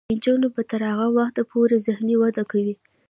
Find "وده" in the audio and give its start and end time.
2.21-2.43